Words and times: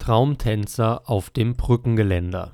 Traumtänzer 0.00 1.10
auf 1.10 1.28
dem 1.28 1.56
Brückengeländer 1.56 2.52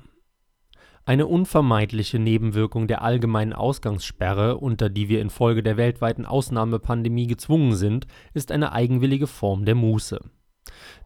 Eine 1.05 1.27
unvermeidliche 1.27 2.19
Nebenwirkung 2.19 2.87
der 2.87 3.03
allgemeinen 3.03 3.53
Ausgangssperre, 3.53 4.57
unter 4.57 4.89
die 4.89 5.07
wir 5.07 5.21
infolge 5.21 5.63
der 5.63 5.77
weltweiten 5.77 6.25
Ausnahmepandemie 6.25 7.25
gezwungen 7.25 7.73
sind, 7.73 8.05
ist 8.33 8.51
eine 8.51 8.73
eigenwillige 8.73 9.27
Form 9.27 9.63
der 9.63 9.75
Muße. 9.75 10.19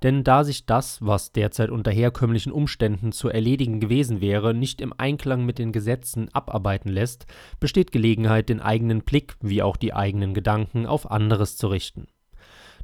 Denn 0.02 0.24
da 0.24 0.44
sich 0.44 0.66
das, 0.66 0.98
was 1.06 1.32
derzeit 1.32 1.70
unter 1.70 1.92
herkömmlichen 1.92 2.52
Umständen 2.52 3.12
zu 3.12 3.30
erledigen 3.30 3.80
gewesen 3.80 4.20
wäre, 4.20 4.56
nicht 4.56 4.82
im 4.82 4.96
Einklang 4.98 5.46
mit 5.46 5.60
den 5.60 5.72
Gesetzen 5.72 6.28
abarbeiten 6.34 6.90
lässt, 6.90 7.28
besteht 7.60 7.92
Gelegenheit, 7.92 8.50
den 8.50 8.62
eigenen 8.62 9.04
Blick 9.04 9.36
wie 9.42 9.62
auch 9.62 9.78
die 9.78 9.94
eigenen 9.94 10.34
Gedanken 10.34 10.88
auf 10.88 11.12
anderes 11.12 11.56
zu 11.56 11.68
richten 11.68 12.08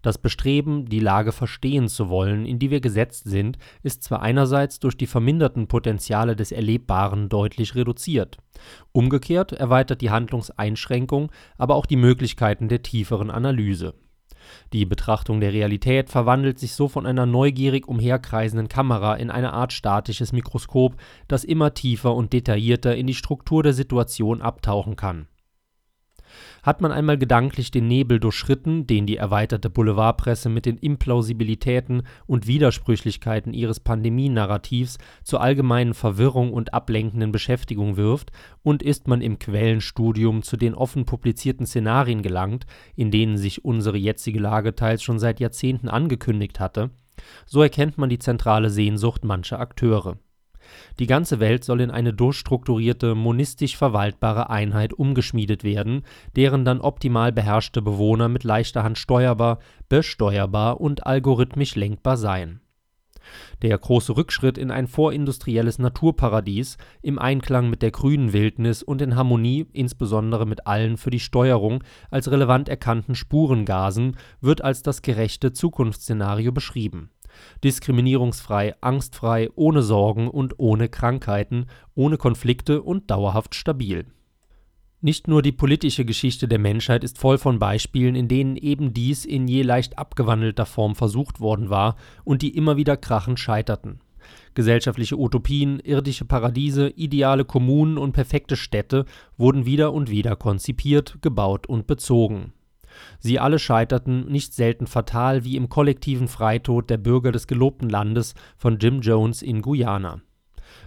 das 0.02 0.18
Bestreben, 0.18 0.86
die 0.86 1.00
Lage 1.00 1.32
verstehen 1.32 1.88
zu 1.88 2.10
wollen, 2.10 2.46
in 2.46 2.60
die 2.60 2.72
wir 2.72 2.82
gesetzt 2.82 3.26
sind, 3.26 3.58
ist 3.84 4.04
zwar 4.04 4.22
einerseits 4.22 4.80
durch 4.80 4.98
die 4.98 5.08
verminderten 5.08 5.68
Potenziale 5.68 6.36
des 6.36 6.52
Erlebbaren 6.52 7.30
deutlich 7.30 7.76
reduziert. 7.76 8.38
Umgekehrt 8.92 9.52
erweitert 9.52 10.02
die 10.02 10.10
Handlungseinschränkung 10.10 11.32
aber 11.58 11.76
auch 11.76 11.86
die 11.86 11.96
Möglichkeiten 11.96 12.68
der 12.70 12.82
tieferen 12.82 13.30
Analyse. 13.32 13.94
Die 14.74 14.86
Betrachtung 14.86 15.42
der 15.42 15.54
Realität 15.54 16.10
verwandelt 16.10 16.58
sich 16.60 16.74
so 16.74 16.88
von 16.88 17.06
einer 17.06 17.26
neugierig 17.26 17.88
umherkreisenden 17.88 18.70
Kamera 18.70 19.16
in 19.16 19.30
eine 19.30 19.54
Art 19.54 19.74
statisches 19.74 20.32
Mikroskop, 20.32 20.96
das 21.28 21.44
immer 21.44 21.74
tiefer 21.74 22.16
und 22.16 22.34
detaillierter 22.34 22.96
in 22.96 23.08
die 23.08 23.14
Struktur 23.14 23.64
der 23.64 23.74
Situation 23.74 24.42
abtauchen 24.42 24.96
kann 24.96 25.28
hat 26.64 26.82
man 26.82 26.92
einmal 26.92 27.18
gedanklich 27.18 27.72
den 27.72 27.88
Nebel 27.88 28.20
durchschritten, 28.20 28.88
den 28.88 29.06
die 29.06 29.18
erweiterte 29.18 29.70
Boulevardpresse 29.70 30.50
mit 30.50 30.66
den 30.66 30.78
Implausibilitäten 30.78 32.04
und 32.26 32.48
Widersprüchlichkeiten 32.48 33.54
ihres 33.54 33.80
Pandemienarrativs 33.80 34.98
zur 35.24 35.42
allgemeinen 35.42 35.94
Verwirrung 35.94 36.54
und 36.54 36.74
ablenkenden 36.74 37.32
Beschäftigung 37.32 37.98
wirft, 37.98 38.32
und 38.64 38.84
ist 38.84 39.08
man 39.08 39.22
im 39.22 39.40
Quellenstudium 39.40 40.44
zu 40.44 40.58
den 40.58 40.74
offen 40.74 41.06
publizierten 41.06 41.66
Szenarien 41.66 42.22
gelangt, 42.22 42.66
in 42.96 43.12
denen 43.12 43.38
sich 43.38 43.64
unsere 43.64 43.98
jetzige 43.98 44.40
Lage 44.40 44.76
teils 44.76 45.04
schon 45.04 45.20
seit 45.20 45.40
Jahrzehnten 45.40 45.88
angekündigt 45.88 46.60
hatte, 46.60 46.92
so 47.46 47.62
erkennt 47.62 47.98
man 47.98 48.10
die 48.10 48.20
zentrale 48.20 48.70
Sehnsucht 48.70 49.24
mancher 49.24 49.60
Akteure 49.60 50.18
die 51.00 51.08
ganze 51.08 51.40
Welt 51.40 51.64
soll 51.64 51.82
in 51.82 51.92
eine 51.92 52.14
durchstrukturierte, 52.14 53.16
monistisch 53.16 53.78
verwaltbare 53.78 54.50
Einheit 54.50 54.94
umgeschmiedet 54.94 55.64
werden, 55.64 56.04
deren 56.36 56.66
dann 56.66 56.82
optimal 56.82 57.32
beherrschte 57.32 57.82
Bewohner 57.82 58.30
mit 58.30 58.44
leichter 58.44 58.84
Hand 58.84 58.98
steuerbar, 58.98 59.60
besteuerbar 59.90 60.80
und 60.82 61.06
algorithmisch 61.06 61.76
lenkbar 61.76 62.18
seien. 62.18 62.62
Der 63.62 63.78
große 63.78 64.16
Rückschritt 64.16 64.58
in 64.58 64.72
ein 64.72 64.88
vorindustrielles 64.88 65.80
Naturparadies, 65.80 66.78
im 67.02 67.20
Einklang 67.20 67.70
mit 67.70 67.82
der 67.82 67.92
grünen 67.92 68.34
Wildnis 68.34 68.84
und 68.84 69.02
in 69.02 69.16
Harmonie 69.16 69.66
insbesondere 69.74 70.46
mit 70.46 70.68
allen 70.68 70.98
für 70.98 71.10
die 71.10 71.20
Steuerung 71.20 71.84
als 72.10 72.32
relevant 72.32 72.70
erkannten 72.70 73.16
Spurengasen, 73.16 74.18
wird 74.42 74.64
als 74.64 74.82
das 74.82 75.02
gerechte 75.02 75.52
Zukunftsszenario 75.52 76.52
beschrieben 76.52 77.12
diskriminierungsfrei, 77.64 78.76
angstfrei, 78.82 79.50
ohne 79.56 79.82
Sorgen 79.82 80.28
und 80.28 80.56
ohne 80.58 80.90
Krankheiten, 80.90 81.66
ohne 81.96 82.18
Konflikte 82.18 82.82
und 82.82 83.10
dauerhaft 83.12 83.56
stabil. 83.56 84.06
Nicht 85.00 85.28
nur 85.28 85.44
die 85.44 85.52
politische 85.52 86.06
Geschichte 86.06 86.48
der 86.48 86.58
Menschheit 86.58 87.04
ist 87.04 87.20
voll 87.20 87.38
von 87.38 87.60
Beispielen, 87.60 88.16
in 88.16 88.28
denen 88.28 88.58
eben 88.58 88.94
dies 88.94 89.26
in 89.26 89.48
je 89.48 89.62
leicht 89.62 90.00
abgewandelter 90.00 90.66
Form 90.66 90.96
versucht 90.96 91.40
worden 91.40 91.70
war 91.70 91.98
und 92.24 92.42
die 92.42 92.56
immer 92.58 92.78
wieder 92.78 92.98
krachend 92.98 93.40
scheiterten. 93.40 94.00
Gesellschaftliche 94.56 95.18
Utopien, 95.18 95.80
irdische 95.80 96.26
Paradiese, 96.26 96.90
ideale 96.90 97.46
Kommunen 97.46 98.00
und 98.00 98.14
perfekte 98.14 98.56
Städte 98.56 99.06
wurden 99.38 99.68
wieder 99.68 99.94
und 99.94 100.10
wieder 100.10 100.36
konzipiert, 100.36 101.20
gebaut 101.22 101.68
und 101.68 101.86
bezogen. 101.86 102.54
Sie 103.20 103.40
alle 103.40 103.60
scheiterten, 103.60 104.26
nicht 104.32 104.54
selten 104.54 104.88
fatal 104.88 105.44
wie 105.44 105.56
im 105.56 105.70
kollektiven 105.70 106.28
Freitod 106.28 106.90
der 106.90 106.98
Bürger 106.98 107.32
des 107.32 107.48
gelobten 107.48 107.90
Landes 107.90 108.34
von 108.58 108.80
Jim 108.80 109.02
Jones 109.02 109.42
in 109.42 109.62
Guyana. 109.62 110.22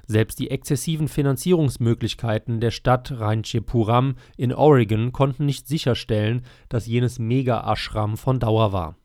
Selbst 0.06 0.38
die 0.38 0.50
exzessiven 0.50 1.09
Finanzierungsmöglichkeiten 1.09 2.60
der 2.60 2.71
Stadt 2.71 3.19
Ranchepuram 3.19 4.16
in 4.37 4.53
Oregon 4.53 5.12
konnten 5.12 5.47
nicht 5.47 5.69
sicherstellen, 5.69 6.43
dass 6.69 6.87
jenes 6.87 7.19
Mega-Ashram 7.19 8.16
von 8.16 8.41
Dauer 8.41 8.72
war. 8.72 8.97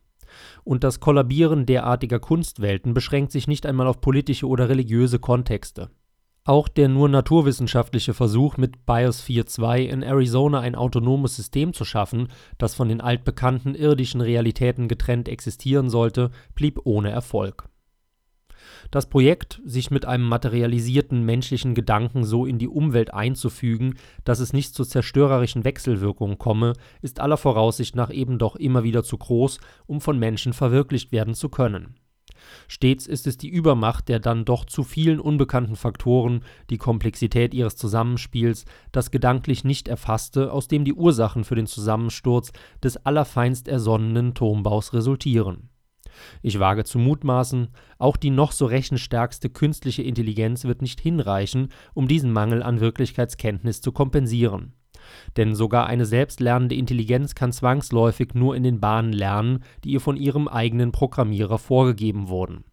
Und 0.64 0.84
das 0.84 1.00
Kollabieren 1.00 1.64
derartiger 1.66 2.18
Kunstwelten 2.18 2.92
beschränkt 2.92 3.32
sich 3.32 3.46
nicht 3.46 3.66
einmal 3.66 3.86
auf 3.86 4.00
politische 4.00 4.46
oder 4.46 4.68
religiöse 4.68 5.18
Kontexte 5.18 5.90
auch 6.46 6.68
der 6.68 6.88
nur 6.88 7.08
naturwissenschaftliche 7.08 8.14
Versuch, 8.14 8.56
mit 8.56 8.86
Biosphere 8.86 9.46
2 9.46 9.82
in 9.82 10.02
Arizona 10.02 10.60
ein 10.60 10.76
autonomes 10.76 11.36
System 11.36 11.72
zu 11.72 11.84
schaffen, 11.84 12.28
das 12.56 12.74
von 12.74 12.88
den 12.88 13.00
altbekannten 13.00 13.74
irdischen 13.74 14.20
Realitäten 14.20 14.86
getrennt 14.88 15.28
existieren 15.28 15.90
sollte, 15.90 16.30
blieb 16.54 16.80
ohne 16.84 17.10
Erfolg. 17.10 17.68
Das 18.90 19.08
Projekt, 19.08 19.60
sich 19.64 19.90
mit 19.90 20.06
einem 20.06 20.24
materialisierten 20.28 21.24
menschlichen 21.24 21.74
Gedanken 21.74 22.24
so 22.24 22.46
in 22.46 22.58
die 22.58 22.68
Umwelt 22.68 23.12
einzufügen, 23.12 23.94
dass 24.24 24.38
es 24.38 24.52
nicht 24.52 24.74
zu 24.74 24.84
zerstörerischen 24.84 25.64
Wechselwirkungen 25.64 26.38
komme, 26.38 26.74
ist 27.02 27.18
aller 27.18 27.36
Voraussicht 27.36 27.96
nach 27.96 28.12
eben 28.12 28.38
doch 28.38 28.54
immer 28.54 28.84
wieder 28.84 29.02
zu 29.02 29.18
groß, 29.18 29.58
um 29.86 30.00
von 30.00 30.18
Menschen 30.18 30.52
verwirklicht 30.52 31.10
werden 31.10 31.34
zu 31.34 31.48
können 31.48 31.96
Stets 32.68 33.06
ist 33.06 33.26
es 33.26 33.36
die 33.36 33.48
Übermacht 33.48 34.08
der 34.08 34.20
dann 34.20 34.44
doch 34.44 34.64
zu 34.64 34.82
vielen 34.82 35.20
unbekannten 35.20 35.76
Faktoren, 35.76 36.40
die 36.70 36.78
Komplexität 36.78 37.54
ihres 37.54 37.76
Zusammenspiels, 37.76 38.64
das 38.92 39.10
gedanklich 39.10 39.64
nicht 39.64 39.88
Erfasste, 39.88 40.52
aus 40.52 40.68
dem 40.68 40.84
die 40.84 40.94
Ursachen 40.94 41.44
für 41.44 41.54
den 41.54 41.66
Zusammensturz 41.66 42.52
des 42.82 42.96
allerfeinst 42.96 43.68
ersonnenen 43.68 44.34
Turmbaus 44.34 44.92
resultieren. 44.92 45.70
Ich 46.42 46.58
wage 46.58 46.84
zu 46.84 46.98
mutmaßen, 46.98 47.68
auch 47.98 48.16
die 48.16 48.30
noch 48.30 48.52
so 48.52 48.66
rechenstärkste 48.66 49.50
künstliche 49.50 50.02
Intelligenz 50.02 50.64
wird 50.64 50.80
nicht 50.80 51.00
hinreichen, 51.00 51.68
um 51.94 52.08
diesen 52.08 52.32
Mangel 52.32 52.62
an 52.62 52.80
Wirklichkeitskenntnis 52.80 53.80
zu 53.80 53.92
kompensieren 53.92 54.72
denn 55.36 55.54
sogar 55.54 55.86
eine 55.86 56.06
selbstlernende 56.06 56.74
Intelligenz 56.74 57.34
kann 57.34 57.52
zwangsläufig 57.52 58.34
nur 58.34 58.56
in 58.56 58.62
den 58.62 58.80
Bahnen 58.80 59.12
lernen, 59.12 59.64
die 59.84 59.90
ihr 59.90 60.00
von 60.00 60.16
ihrem 60.16 60.48
eigenen 60.48 60.92
Programmierer 60.92 61.58
vorgegeben 61.58 62.28
wurden. 62.28 62.64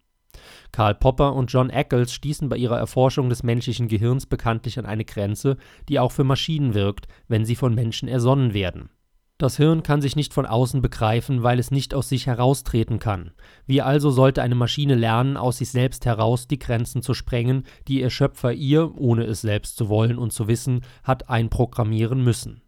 Karl 0.72 0.94
Popper 0.94 1.34
und 1.34 1.52
John 1.52 1.70
Eccles 1.70 2.12
stießen 2.12 2.48
bei 2.48 2.56
ihrer 2.56 2.78
Erforschung 2.78 3.28
des 3.28 3.42
menschlichen 3.42 3.88
Gehirns 3.88 4.26
bekanntlich 4.26 4.78
an 4.78 4.86
eine 4.86 5.04
Grenze, 5.04 5.56
die 5.88 6.00
auch 6.00 6.10
für 6.10 6.24
Maschinen 6.24 6.74
wirkt, 6.74 7.06
wenn 7.28 7.44
sie 7.44 7.54
von 7.54 7.74
Menschen 7.74 8.08
ersonnen 8.08 8.54
werden 8.54 8.90
das 9.38 9.56
Hirn 9.56 9.82
kann 9.82 10.00
sich 10.00 10.16
nicht 10.16 10.32
von 10.32 10.46
außen 10.46 10.80
begreifen, 10.80 11.42
weil 11.42 11.58
es 11.58 11.70
nicht 11.70 11.94
aus 11.94 12.08
sich 12.08 12.26
heraustreten 12.26 12.98
kann. 12.98 13.32
Wie 13.66 13.82
also 13.82 14.10
sollte 14.10 14.42
eine 14.42 14.54
Maschine 14.54 14.94
lernen, 14.94 15.36
aus 15.36 15.58
sich 15.58 15.70
selbst 15.70 16.06
heraus 16.06 16.46
die 16.46 16.58
Grenzen 16.58 17.02
zu 17.02 17.14
sprengen, 17.14 17.64
die 17.88 18.00
ihr 18.00 18.10
Schöpfer 18.10 18.52
ihr, 18.52 18.96
ohne 18.96 19.24
es 19.24 19.40
selbst 19.40 19.76
zu 19.76 19.88
wollen 19.88 20.18
und 20.18 20.32
zu 20.32 20.48
wissen, 20.48 20.82
hat 21.02 21.28
einprogrammieren 21.28 22.22
müssen 22.22 22.63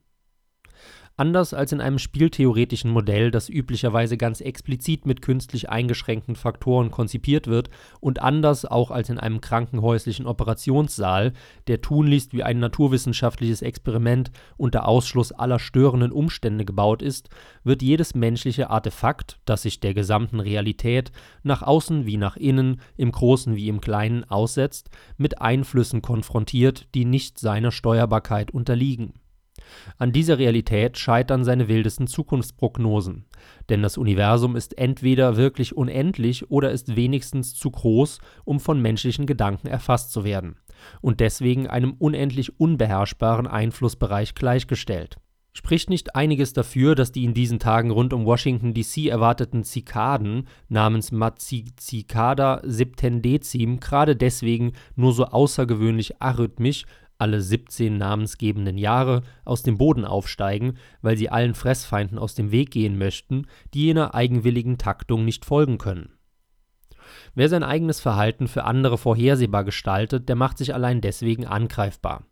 Anders 1.18 1.54
als 1.54 1.72
in 1.72 1.80
einem 1.80 1.98
spieltheoretischen 1.98 2.90
Modell, 2.90 3.30
das 3.30 3.48
üblicherweise 3.48 4.18
ganz 4.18 4.42
explizit 4.42 5.06
mit 5.06 5.22
künstlich 5.22 5.70
eingeschränkten 5.70 6.36
Faktoren 6.36 6.90
konzipiert 6.90 7.46
wird, 7.46 7.70
und 8.00 8.20
anders 8.20 8.66
auch 8.66 8.90
als 8.90 9.08
in 9.08 9.18
einem 9.18 9.40
krankenhäuslichen 9.40 10.26
Operationssaal, 10.26 11.32
der 11.68 11.80
tunlichst 11.80 12.34
wie 12.34 12.42
ein 12.42 12.58
naturwissenschaftliches 12.58 13.62
Experiment 13.62 14.30
unter 14.58 14.86
Ausschluss 14.86 15.32
aller 15.32 15.58
störenden 15.58 16.12
Umstände 16.12 16.66
gebaut 16.66 17.00
ist, 17.00 17.30
wird 17.64 17.80
jedes 17.80 18.14
menschliche 18.14 18.68
Artefakt, 18.68 19.38
das 19.46 19.62
sich 19.62 19.80
der 19.80 19.94
gesamten 19.94 20.38
Realität 20.38 21.12
nach 21.42 21.62
außen 21.62 22.04
wie 22.04 22.18
nach 22.18 22.36
innen, 22.36 22.82
im 22.98 23.10
Großen 23.10 23.56
wie 23.56 23.68
im 23.68 23.80
Kleinen 23.80 24.24
aussetzt, 24.24 24.90
mit 25.16 25.40
Einflüssen 25.40 26.02
konfrontiert, 26.02 26.88
die 26.94 27.06
nicht 27.06 27.38
seiner 27.38 27.72
Steuerbarkeit 27.72 28.50
unterliegen 28.50 29.14
an 29.98 30.12
dieser 30.12 30.38
Realität 30.38 30.98
scheitern 30.98 31.44
seine 31.44 31.68
wildesten 31.68 32.06
Zukunftsprognosen, 32.06 33.24
denn 33.68 33.82
das 33.82 33.98
Universum 33.98 34.56
ist 34.56 34.78
entweder 34.78 35.36
wirklich 35.36 35.76
unendlich 35.76 36.50
oder 36.50 36.70
ist 36.70 36.96
wenigstens 36.96 37.54
zu 37.54 37.70
groß, 37.70 38.18
um 38.44 38.60
von 38.60 38.80
menschlichen 38.80 39.26
Gedanken 39.26 39.68
erfasst 39.68 40.12
zu 40.12 40.24
werden, 40.24 40.56
und 41.00 41.20
deswegen 41.20 41.66
einem 41.66 41.94
unendlich 41.98 42.58
unbeherrschbaren 42.60 43.46
Einflussbereich 43.46 44.34
gleichgestellt. 44.34 45.16
Spricht 45.56 45.88
nicht 45.88 46.14
einiges 46.14 46.52
dafür, 46.52 46.94
dass 46.94 47.12
die 47.12 47.24
in 47.24 47.32
diesen 47.32 47.58
Tagen 47.58 47.90
rund 47.90 48.12
um 48.12 48.26
Washington 48.26 48.74
DC 48.74 49.06
erwarteten 49.06 49.64
Zikaden 49.64 50.48
namens 50.68 51.12
Mazicicada 51.12 52.60
septendecim 52.62 53.80
gerade 53.80 54.16
deswegen 54.16 54.72
nur 54.96 55.14
so 55.14 55.24
außergewöhnlich 55.24 56.20
arrhythmisch 56.20 56.84
alle 57.18 57.40
17 57.40 57.96
namensgebenden 57.96 58.78
Jahre 58.78 59.22
aus 59.44 59.62
dem 59.62 59.78
Boden 59.78 60.04
aufsteigen, 60.04 60.78
weil 61.02 61.16
sie 61.16 61.30
allen 61.30 61.54
Fressfeinden 61.54 62.18
aus 62.18 62.34
dem 62.34 62.50
Weg 62.50 62.70
gehen 62.70 62.98
möchten, 62.98 63.46
die 63.74 63.84
jener 63.84 64.14
eigenwilligen 64.14 64.78
Taktung 64.78 65.24
nicht 65.24 65.44
folgen 65.44 65.78
können. 65.78 66.10
Wer 67.34 67.48
sein 67.48 67.62
eigenes 67.62 68.00
Verhalten 68.00 68.48
für 68.48 68.64
andere 68.64 68.98
vorhersehbar 68.98 69.64
gestaltet, 69.64 70.28
der 70.28 70.36
macht 70.36 70.58
sich 70.58 70.74
allein 70.74 71.00
deswegen 71.00 71.46
angreifbar. 71.46 72.24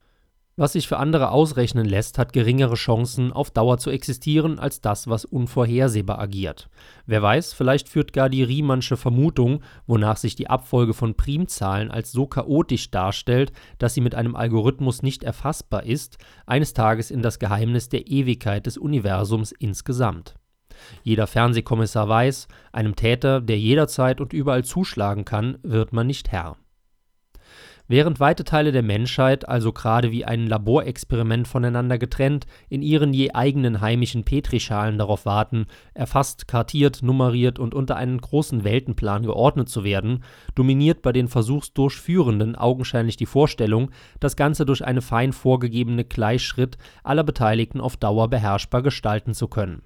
Was 0.57 0.75
sich 0.75 0.87
für 0.87 0.99
andere 0.99 1.33
ausrechnen 1.33 1.85
lässt, 1.85 2.17
hat 2.17 2.33
geringere 2.33 2.77
Chancen, 2.77 3.33
auf 3.33 3.51
Dauer 3.51 3.79
zu 3.79 3.91
existieren, 3.91 4.61
als 4.61 4.81
das, 4.81 5.09
was 5.09 5.25
unvorhersehbar 5.25 6.21
agiert. 6.21 6.69
Wer 7.07 7.23
weiß, 7.23 7.53
vielleicht 7.53 7.89
führt 7.89 8.13
gar 8.13 8.29
die 8.29 8.45
Riemannsche 8.45 8.97
Vermutung, 8.97 9.63
wonach 9.89 10.17
sich 10.17 10.37
die 10.37 10.49
Abfolge 10.49 10.95
von 10.95 11.17
Primzahlen 11.17 11.91
als 11.91 12.13
so 12.13 12.27
chaotisch 12.27 12.93
darstellt, 12.93 13.53
dass 13.79 13.95
sie 13.95 14.01
mit 14.01 14.15
einem 14.15 14.37
Algorithmus 14.37 15.03
nicht 15.03 15.25
erfassbar 15.25 15.83
ist, 15.83 16.19
eines 16.47 16.73
Tages 16.73 17.11
in 17.11 17.21
das 17.21 17.41
Geheimnis 17.41 17.89
der 17.89 18.07
Ewigkeit 18.07 18.67
des 18.67 18.79
Universums 18.79 19.51
insgesamt. 19.51 20.37
Jeder 21.03 21.27
Fernsehkommissar 21.27 22.09
weiß, 22.09 22.47
einem 22.71 22.95
Täter, 22.95 23.41
der 23.41 23.59
jederzeit 23.59 24.21
und 24.21 24.33
überall 24.33 24.65
zuschlagen 24.65 25.25
kann, 25.25 25.59
wird 25.63 25.93
man 25.93 26.07
nicht 26.07 26.31
Herr. 26.31 26.57
Während 27.87 28.19
weite 28.19 28.45
Teile 28.45 28.73
der 28.73 28.83
Menschheit, 28.83 29.47
also 29.47 29.71
gerade 29.71 30.11
wie 30.11 30.25
ein 30.25 30.47
Laborexperiment 30.47 31.47
voneinander 31.47 31.99
getrennt, 31.99 32.47
in 32.71 32.81
ihren 32.81 33.13
je 33.13 33.33
eigenen 33.33 33.83
heimischen 33.83 34.25
Petrischalen 34.25 34.97
darauf 34.97 35.27
warten, 35.27 35.67
erfasst, 35.93 36.49
kartiert, 36.49 37.03
nummeriert 37.03 37.59
und 37.59 37.75
unter 37.75 37.97
einen 37.97 38.19
großen 38.19 38.65
Weltenplan 38.65 39.25
geordnet 39.25 39.69
zu 39.69 39.85
werden, 39.85 40.25
dominiert 40.55 41.03
bei 41.03 41.13
den 41.13 41.29
Versuchsdurchführenden 41.29 42.57
augenscheinlich 42.57 43.19
die 43.19 43.27
Vorstellung, 43.27 43.91
das 44.19 44.35
Ganze 44.35 44.65
durch 44.65 44.83
eine 44.83 45.03
fein 45.03 45.35
vorgegebene 45.35 46.07
Gleichschritt 46.07 46.79
aller 47.03 47.25
Beteiligten 47.25 47.83
auf 47.83 47.99
Dauer 47.99 48.29
beherrschbar 48.31 48.83
gestalten 48.83 49.35
zu 49.35 49.47
können 49.47 49.83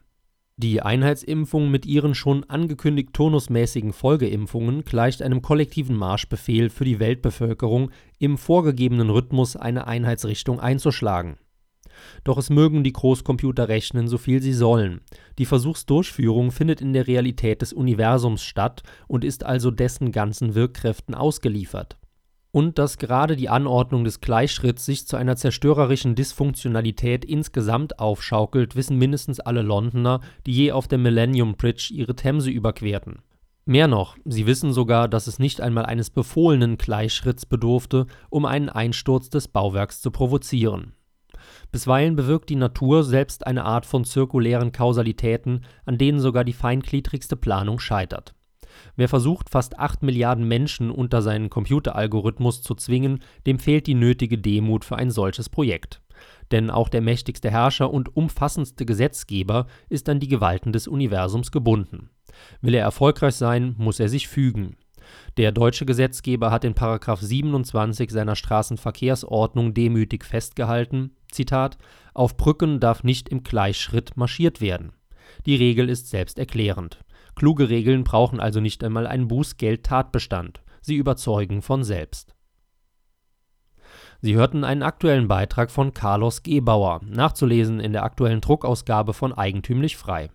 die 0.61 0.83
Einheitsimpfung 0.83 1.71
mit 1.71 1.87
ihren 1.87 2.17
schon 2.17 2.43
angekündigt 2.43 3.11
turnusmäßigen 3.13 3.93
Folgeimpfungen 3.93 4.85
gleicht 4.85 5.23
einem 5.23 5.41
kollektiven 5.41 5.97
Marschbefehl 5.97 6.69
für 6.69 6.85
die 6.85 6.99
Weltbevölkerung, 6.99 7.93
im 8.19 8.37
vorgegebenen 8.37 9.09
Rhythmus 9.09 9.55
eine 9.55 9.87
Einheitsrichtung 9.87 10.59
einzuschlagen. 10.59 11.37
Doch 12.25 12.39
es 12.39 12.51
mögen 12.51 12.83
die 12.83 12.93
Großcomputer 12.93 13.69
rechnen, 13.69 14.09
so 14.09 14.19
viel 14.19 14.43
sie 14.43 14.53
sollen. 14.53 15.01
Die 15.39 15.47
Versuchsdurchführung 15.47 16.51
findet 16.51 16.81
in 16.81 16.93
der 16.93 17.07
Realität 17.07 17.63
des 17.63 17.73
Universums 17.73 18.43
statt 18.43 18.83
und 19.07 19.25
ist 19.25 19.45
also 19.45 19.71
dessen 19.71 20.11
ganzen 20.11 20.57
Wirkkräften 20.57 21.15
ausgeliefert 21.15 21.98
und 22.59 22.77
dass 22.77 22.99
gerade 22.99 23.37
die 23.37 23.49
Anordnung 23.49 24.03
des 24.03 24.21
Gleichschritts 24.21 24.85
sich 24.85 25.07
zu 25.07 25.17
einer 25.17 25.37
zerstörerischen 25.37 26.17
Dysfunktionalität 26.17 27.25
insgesamt 27.25 28.01
aufschaukelt, 28.01 28.75
wissen 28.75 28.99
mindestens 28.99 29.39
alle 29.39 29.63
Londoner, 29.63 30.21
die 30.45 30.51
je 30.55 30.73
auf 30.73 30.89
der 30.89 30.99
Millennium 30.99 31.55
Bridge 31.55 31.93
ihre 31.95 32.17
Themse 32.17 32.51
überquerten. 32.51 33.23
Mehr 33.65 33.87
noch, 33.87 34.17
sie 34.25 34.47
wissen 34.47 34.73
sogar, 34.73 35.07
dass 35.07 35.29
es 35.29 35.39
nicht 35.39 35.61
einmal 35.61 35.87
eines 35.87 36.11
befohlenen 36.11 36.79
Gleichschritts 36.79 37.47
bedurfte, 37.47 38.09
um 38.29 38.45
einen 38.45 38.71
Einsturz 38.71 39.31
des 39.31 39.47
Bauwerks 39.47 40.01
zu 40.01 40.11
provozieren. 40.11 40.95
Bisweilen 41.71 42.17
bewirkt 42.17 42.49
die 42.49 42.57
Natur 42.57 43.05
selbst 43.05 43.47
eine 43.47 43.67
Art 43.67 43.87
von 43.87 44.05
zirkulären 44.05 44.73
Kausalitäten, 44.73 45.65
an 45.85 45.97
denen 45.97 46.19
sogar 46.19 46.43
die 46.43 46.55
feingliedrigste 46.55 47.37
Planung 47.37 47.79
scheitert. 47.79 48.35
Wer 48.97 49.09
versucht, 49.09 49.51
fast 49.51 49.79
8 49.79 50.03
Milliarden 50.03 50.47
Menschen 50.47 50.91
unter 50.91 51.23
seinen 51.23 51.51
Computeralgorithmus 51.51 52.63
zu 52.63 52.75
zwingen, 52.75 53.21
dem 53.47 53.59
fehlt 53.59 53.87
die 53.87 53.95
nötige 53.95 54.39
Demut 54.39 54.85
für 54.85 54.97
ein 54.97 55.11
solches 55.11 55.49
Projekt. 55.49 56.01
Denn 56.51 56.71
auch 56.71 56.89
der 56.89 57.01
mächtigste 57.01 57.51
Herrscher 57.51 57.93
und 57.93 58.17
umfassendste 58.17 58.87
Gesetzgeber 58.87 59.67
ist 59.89 60.09
an 60.09 60.21
die 60.21 60.29
Gewalten 60.29 60.73
des 60.73 60.89
Universums 60.89 61.53
gebunden. 61.53 62.11
Will 62.61 62.75
er 62.75 62.83
erfolgreich 62.83 63.35
sein, 63.35 63.75
muss 63.79 64.01
er 64.01 64.09
sich 64.09 64.29
fügen. 64.29 64.77
Der 65.37 65.53
deutsche 65.53 65.87
Gesetzgeber 65.87 66.51
hat 66.51 66.65
in§ 66.65 66.75
27 67.23 68.11
seiner 68.11 68.37
Straßenverkehrsordnung 68.37 69.75
demütig 69.75 70.25
festgehalten: 70.25 71.13
Zitat, 71.31 71.79
Auf 72.15 72.37
Brücken 72.37 72.81
darf 72.81 73.05
nicht 73.05 73.29
im 73.29 73.43
Gleichschritt 73.43 74.17
marschiert 74.17 74.61
werden. 74.61 74.93
Die 75.47 75.57
Regel 75.57 75.89
ist 75.89 76.09
selbsterklärend. 76.09 76.99
Kluge 77.39 77.69
Regeln 77.69 78.03
brauchen 78.03 78.41
also 78.41 78.59
nicht 78.59 78.83
einmal 78.83 79.07
einen 79.07 79.29
Bußgeld-Tatbestand. 79.29 80.61
Sie 80.81 80.97
überzeugen 80.97 81.63
von 81.63 81.85
selbst. 81.85 82.35
Sie 84.21 84.35
hörten 84.35 84.65
einen 84.65 84.83
aktuellen 84.83 85.29
Beitrag 85.29 85.71
von 85.71 85.95
Carlos 85.95 86.43
Gebauer, 86.43 87.01
nachzulesen 87.05 87.79
in 87.79 87.93
der 87.93 88.03
aktuellen 88.03 88.41
Druckausgabe 88.41 89.15
von 89.15 89.33
Eigentümlich 89.33 89.97
Frei 89.97 90.31